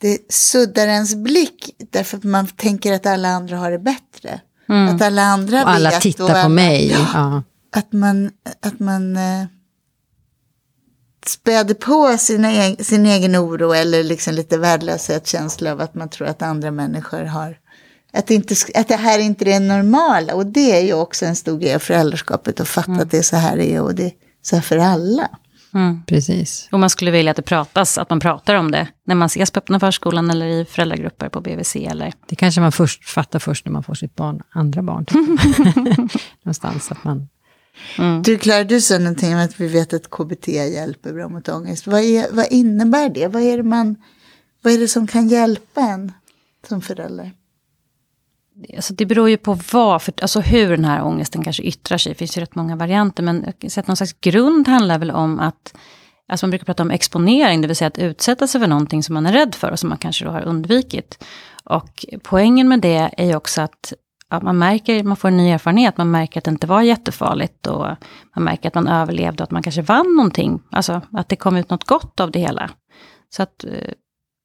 [0.00, 4.40] det suddar ens blick därför att man tänker att alla andra har det bättre.
[4.90, 5.68] Att alla andra Mm.
[5.68, 6.00] Och alla vet.
[6.00, 6.96] tittar och på alla- mig.
[7.14, 7.42] Ja.
[7.76, 8.30] Att man,
[8.62, 9.44] att man eh,
[11.28, 16.42] späder på sina sin egen oro eller liksom lite värdelöshetskänsla av att man tror att
[16.42, 17.58] andra människor har
[18.12, 20.34] att det, inte, att det här inte är det normala.
[20.34, 22.60] Och det är ju också en stor grej av föräldraskapet.
[22.60, 24.78] Att fatta att det är så här det är och det är så här för
[24.78, 25.28] alla.
[25.74, 26.02] Mm.
[26.06, 26.68] Precis.
[26.72, 29.50] Och man skulle vilja att det pratas, att man pratar om det när man ses
[29.50, 31.76] på öppna förskolan eller i föräldragrupper på BVC.
[31.76, 32.12] Eller.
[32.26, 35.06] Det kanske man först fattar först när man får sitt barn, andra barn.
[36.44, 37.28] Någonstans att man...
[38.24, 41.86] Du Clara, du sa någonting om att vi vet att KBT hjälper bra mot ångest.
[41.86, 43.28] Vad, är, vad innebär det?
[43.28, 43.96] Vad är det, man,
[44.62, 46.12] vad är det som kan hjälpa en
[46.68, 47.32] som förälder?
[48.76, 52.12] Alltså det beror ju på vad, för, alltså hur den här ångesten kanske yttrar sig.
[52.12, 53.22] Det finns ju rätt många varianter.
[53.22, 55.74] Men säga att någon slags grund handlar väl om att,
[56.28, 59.14] alltså man brukar prata om exponering, det vill säga att utsätta sig för någonting som
[59.14, 61.24] man är rädd för och som man kanske då har undvikit.
[61.64, 63.92] Och poängen med det är ju också att
[64.32, 67.66] ja, man märker, man får en ny erfarenhet, man märker att det inte var jättefarligt
[67.66, 67.86] och
[68.36, 70.62] man märker att man överlevde och att man kanske vann någonting.
[70.70, 72.70] Alltså att det kom ut något gott av det hela.
[73.30, 73.92] Så att eh,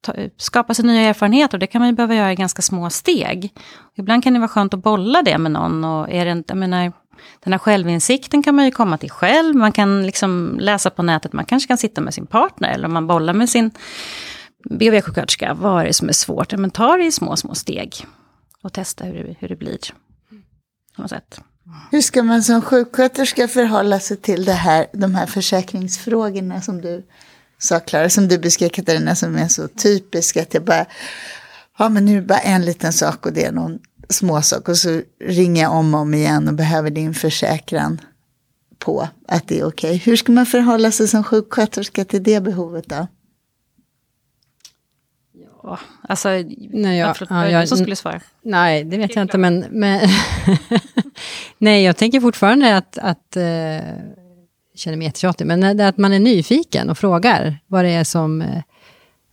[0.02, 2.90] ta, skapa sig nya erfarenheter och det kan man ju behöva göra i ganska små
[2.90, 3.52] steg.
[3.96, 6.58] Ibland kan det vara skönt att bolla det med någon och är det inte, jag
[6.58, 6.92] menar,
[7.44, 11.32] den här självinsikten kan man ju komma till själv, man kan liksom läsa på nätet,
[11.32, 13.70] man kanske kan sitta med sin partner eller om man bollar med sin
[14.70, 16.52] BV-sjuksköterska, vad är det som är svårt?
[16.52, 18.04] Ja, Men ta det i små, små steg
[18.62, 19.78] och testa hur det, hur det blir.
[20.96, 21.40] På något sätt.
[21.90, 27.06] Hur ska man som sjuksköterska förhålla sig till det här, de här försäkringsfrågorna som du
[27.58, 30.86] sa Klara, som du beskrev Katarina, som är så typiska att jag bara,
[31.78, 34.76] ja men nu är det bara en liten sak och det är någon småsak och
[34.76, 38.00] så ringer jag om och om igen och behöver din försäkran
[38.78, 39.96] på att det är okej.
[39.96, 43.06] Hur ska man förhålla sig som sjuksköterska till det behovet då?
[45.32, 46.28] Ja, alltså,
[46.72, 48.20] Nej, jag- förlåt, ja, jag- som skulle svara?
[48.42, 49.64] Nej, det vet jag inte, men...
[49.70, 50.08] men
[51.58, 52.98] Nej, jag tänker fortfarande att...
[52.98, 53.42] att eh,
[54.72, 57.90] jag känner mig jättetjatig, men det är att man är nyfiken och frågar vad det
[57.90, 58.42] är som...
[58.42, 58.56] Eh,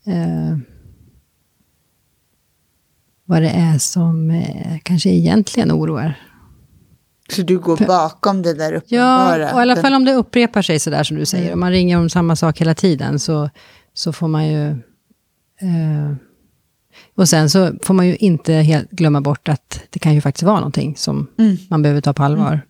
[0.08, 0.58] eh,
[3.26, 6.14] vad det är som eh, kanske egentligen oroar.
[7.30, 9.54] Så du går bakom det där Ja, uppenbara?
[9.54, 11.54] och i alla fall om det upprepar sig sådär som du säger.
[11.54, 13.50] Om man ringer om samma sak hela tiden så,
[13.94, 14.76] så får man ju...
[15.60, 16.16] Eh,
[17.16, 20.44] och sen så får man ju inte helt glömma bort att det kan ju faktiskt
[20.44, 21.58] vara någonting som Mm.
[21.70, 22.62] man behöver ta på allvar.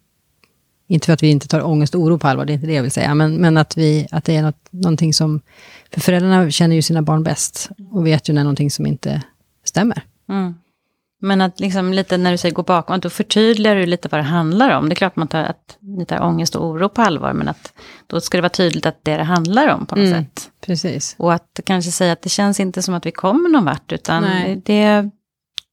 [0.87, 2.73] Inte för att vi inte tar ångest och oro på allvar, det är inte det
[2.73, 3.15] jag vill säga.
[3.15, 5.41] Men, men att, vi, att det är något, någonting som...
[5.91, 9.21] För föräldrarna känner ju sina barn bäst och vet ju när någonting som inte
[9.63, 10.01] stämmer.
[10.29, 10.55] Mm.
[11.25, 14.19] Men att liksom lite när du säger gå bakom, att då förtydligar du lite vad
[14.19, 14.89] det handlar om.
[14.89, 17.73] Det är klart man tar, att ni tar ångest och oro på allvar, men att
[18.07, 20.23] då ska det vara tydligt att det är det handlar om på något Mm.
[20.25, 20.49] sätt.
[20.65, 21.15] Precis.
[21.19, 24.23] Och att kanske säga att det känns inte som att vi kommer någon vart, utan
[24.23, 24.61] Nej.
[24.65, 25.09] det,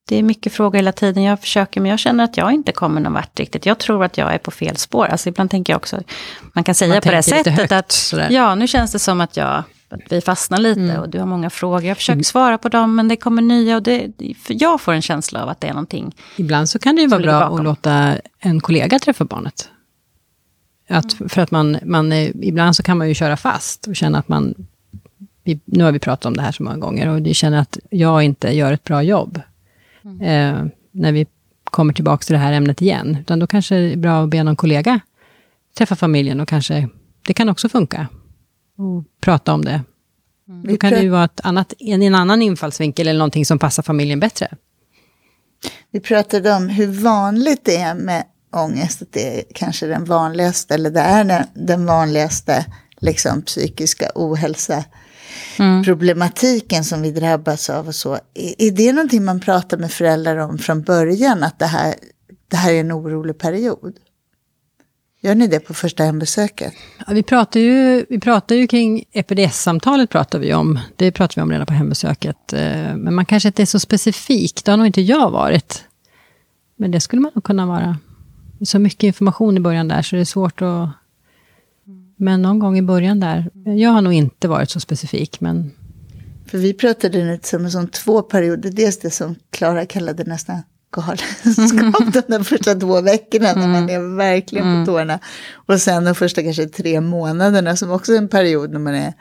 [0.09, 1.23] det är mycket frågor hela tiden.
[1.23, 3.67] Jag försöker, men jag känner att jag inte kommer någon vart riktigt.
[3.67, 5.07] Jag tror att jag är på fel spår.
[5.07, 6.01] Alltså ibland tänker jag också,
[6.53, 8.31] man kan säga Man på det sättet högt, att, sådär.
[8.31, 11.01] ja, nu känns det som att jag att vi fastnar lite Mm.
[11.01, 11.85] och du har många frågor.
[11.85, 14.11] Jag försöker svara på dem, men det kommer nya och det,
[14.49, 16.15] jag får en känsla av att det är någonting.
[16.37, 19.69] Ibland så kan det ju vara bra att låta en kollega träffa barnet.
[20.89, 24.29] Att, För att man, man, ibland så kan man ju köra fast och känna att
[24.29, 24.55] man...
[25.45, 27.79] Vi, nu har vi pratat om det här så många gånger och du känner att
[27.91, 29.41] jag inte gör ett bra jobb.
[30.05, 31.27] Eh, när vi
[31.65, 33.17] kommer tillbaka till det här ämnet igen.
[33.21, 35.01] Utan då kanske det är bra att be någon kollega
[35.79, 36.89] träffa familjen och kanske...
[37.27, 38.07] Det kan också funka.
[38.83, 39.81] Och prata om det.
[40.65, 43.59] Vi Då kan det ju vara ett annat, en, en annan infallsvinkel eller någonting som
[43.59, 44.49] passar familjen bättre.
[45.91, 49.03] Vi pratade om hur vanligt det är med ångest.
[49.03, 52.67] Att det är kanske den vanligaste, eller det är den, den vanligaste
[53.01, 54.85] liksom, psykiska ohälsa
[55.85, 58.15] problematiken som vi drabbas av och så.
[58.15, 61.43] Är, är det någonting man pratar med föräldrar om från början?
[61.43, 61.95] Att det här,
[62.49, 63.97] det här är en orolig period?
[65.25, 66.75] Gör ni det på första hembesöket?
[67.07, 70.79] Ja, vi pratar ju, vi pratar ju kring EPDS-samtalet pratar vi om.
[70.97, 72.53] Det pratar vi om redan på hembesöket.
[72.53, 74.65] Eh, Men man kanske inte är så specifik.
[74.65, 75.85] Det har nog inte jag varit.
[76.77, 77.99] Men det skulle man nog kunna vara.
[78.59, 80.89] Det är så mycket information i början där så det är svårt att...
[82.17, 83.51] Men någon gång i början där.
[83.77, 85.71] Jag har nog inte varit så specifik men
[86.47, 88.71] För vi pratade nu tillsammans om två perioder.
[88.71, 92.25] Dels det som Klara kallade nästan galenskap.
[92.29, 95.19] De första två veckorna när man är verkligen på tårna.
[95.55, 99.13] Och sen de första kanske tre månaderna som också är en period när man är...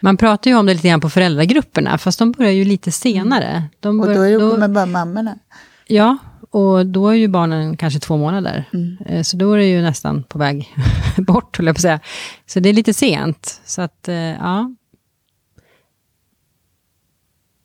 [0.00, 1.98] man pratar ju om det lite grann på föräldragrupperna.
[1.98, 3.64] Fast de börjar ju lite senare.
[3.80, 5.38] De Och bör- då är det då- kommer bara mammorna.
[5.86, 6.16] Ja,
[6.50, 8.64] och då är ju barnen kanske två månader.
[9.06, 10.74] Eh, Så då är det ju nästan på väg
[11.16, 12.00] bort, höll jag på att säga.
[12.46, 13.60] Så det är lite sent.
[13.64, 14.74] Så att, eh, ja.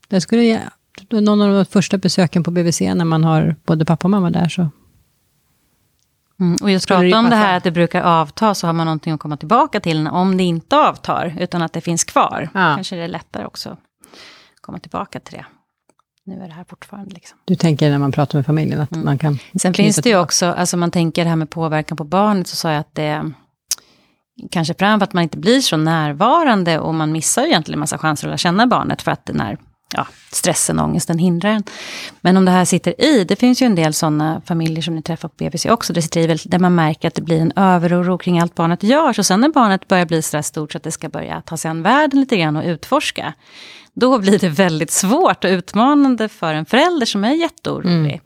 [0.08, 0.62] Det skulle
[1.12, 4.50] någon av de första besöken på BVC när man har både pappa och mamma där.
[4.50, 4.70] Så.
[6.40, 9.14] Mm, och just prata om det här att det brukar avta, så har man någonting
[9.14, 12.50] att komma tillbaka till om det inte avtar, utan att det finns kvar.
[12.54, 12.76] Ja.
[12.76, 13.80] Kanske det är lättare också att
[14.62, 15.46] komma tillbaka till det.
[16.26, 17.14] Nu är det här fortfarande.
[17.14, 17.38] Liksom.
[17.46, 19.06] Du tänker när man pratar med familjen att mm.
[19.06, 19.40] man kan...
[19.62, 22.56] Sen finns det ju också, alltså man tänker det här med påverkan på barnet, så
[22.56, 23.32] sa jag att det
[24.52, 27.80] kanske fram för att man inte blir så närvarande och man missar ju egentligen en
[27.80, 29.58] massa chanser att lära känna barnet för att den här
[29.96, 31.64] ja, stressen och ångesten hindrar en.
[32.22, 35.02] Men om det här sitter i, det finns ju en del sådana familjer som ni
[35.02, 38.18] träffar på BVC också, det sitter i där man märker att det blir en överoro
[38.18, 39.14] kring allt barnet gör.
[39.14, 41.72] Så sen när barnet börjar bli så stort så att det ska börja ta sig
[41.72, 43.34] an världen lite grann och utforska,
[43.94, 47.94] då blir det väldigt svårt och utmanande för en förälder som är jätteorolig.
[47.94, 48.20] Mm.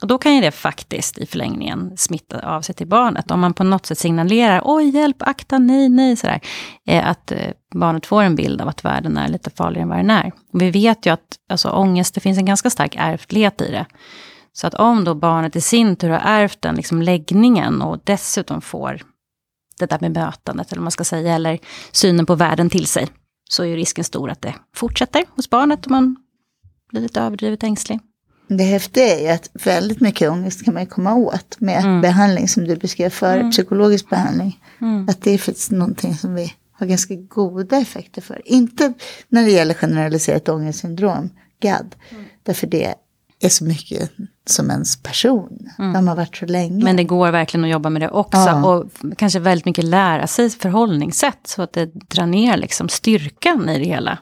[0.00, 3.30] Och då kan ju det faktiskt i förlängningen smitta av sig till barnet.
[3.30, 6.40] Om man på något sätt signalerar, oj hjälp, akta, nej, nej, sådär.
[6.86, 9.98] Eh, att eh, barnet får en bild av att världen är lite farligare än vad
[9.98, 10.32] den är.
[10.52, 13.86] Och vi vet ju att alltså, ångest, det finns en ganska stark ärftlighet i det.
[14.52, 18.60] Så att om då barnet i sin tur har ärvt den liksom läggningen och dessutom
[18.60, 19.02] får
[19.78, 21.58] det där med mötandet, eller vad man ska säga, eller
[21.92, 23.08] synen på världen till sig,
[23.50, 26.16] så är ju risken stor att det fortsätter hos barnet om man
[26.90, 28.00] blir lite överdrivet ängslig.
[28.48, 32.00] Det häftiga är ju att väldigt mycket ångest kan man komma åt med mm.
[32.00, 33.50] behandling som du beskrev för mm.
[33.50, 34.60] psykologisk behandling.
[34.80, 35.08] Mm.
[35.08, 38.42] Att det är faktiskt någonting som vi har ganska goda effekter för.
[38.44, 38.92] Inte
[39.28, 41.30] när det gäller generaliserat ångestsyndrom,
[41.60, 42.24] GAD, mm.
[42.42, 42.94] därför det
[43.40, 44.10] är så mycket
[44.46, 45.70] som ens person.
[45.78, 45.92] Mm.
[45.92, 46.84] De har varit så länge.
[46.84, 48.38] Men det går verkligen att jobba med det också.
[48.38, 48.66] Ja.
[48.66, 51.40] Och kanske väldigt mycket lära sig förhållningssätt.
[51.44, 54.18] Så att det drar ner liksom styrkan i det hela.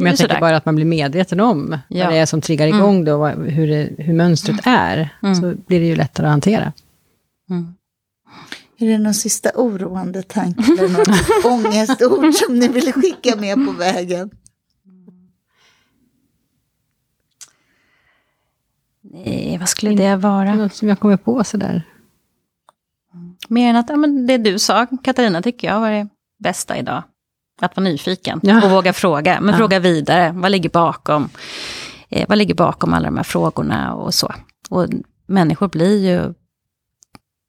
[0.00, 2.04] Men jag tänker bara att man blir medveten om ja.
[2.04, 2.78] vad det är som triggar mm.
[2.78, 3.04] igång mm.
[3.04, 4.78] då, hur, det, hur mönstret mm.
[4.80, 5.08] är.
[5.22, 5.34] Mm.
[5.34, 6.72] Så blir det ju lättare att hantera.
[7.50, 7.74] Mm.
[8.78, 13.72] Är det någon sista oroande tanke eller något ångestord som ni vill skicka med på
[13.72, 14.30] vägen?
[19.02, 20.54] Nej, vad skulle det vara?
[20.54, 21.82] Något som jag kommer på sådär.
[23.48, 26.08] Mer än att ja, men det du sa, Katarina, tycker jag var det
[26.38, 27.02] bästa idag.
[27.60, 28.64] Att vara nyfiken ja.
[28.64, 29.40] och våga fråga.
[29.40, 29.58] Men ja.
[29.58, 31.28] fråga vidare, vad ligger bakom?
[32.08, 34.34] Eh, vad ligger bakom alla de här frågorna och så.
[34.70, 34.86] Och
[35.26, 36.34] människor blir ju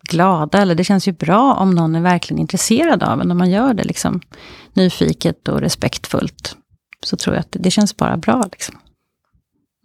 [0.10, 3.52] glada, eller det känns ju bra om någon är verkligen intresserad av en, om man
[3.52, 4.22] gör det liksom
[4.74, 6.56] nyfiket och respektfullt.
[7.06, 8.44] Så tror jag att det, det känns bara bra.
[8.52, 8.80] Liksom.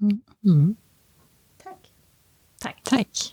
[0.01, 0.21] Mm.
[0.45, 0.77] Mm.
[1.65, 1.79] Tack.
[2.63, 2.83] Tack.
[2.85, 3.33] Tack.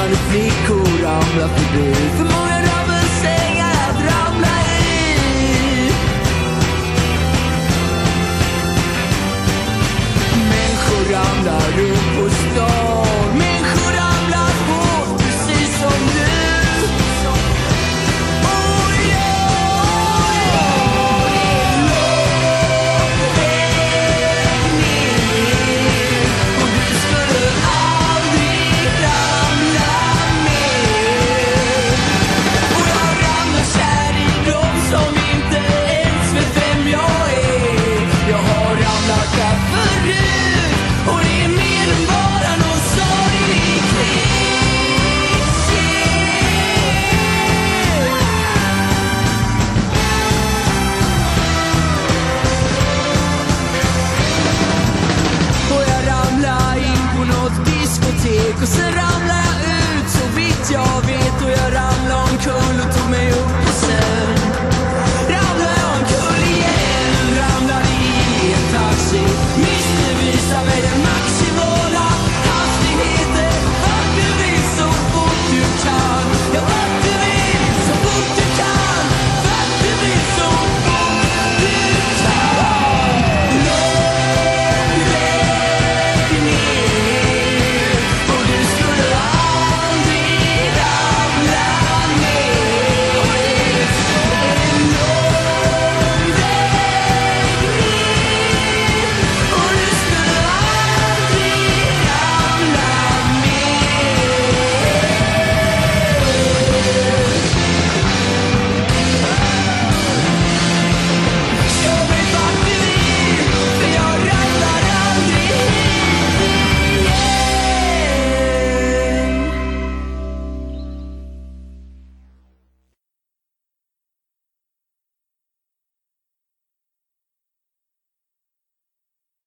[0.00, 1.94] Vandrande flickor ramlar förbi.
[1.94, 2.59] För många